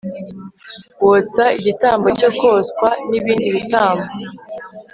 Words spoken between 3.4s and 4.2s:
bitambo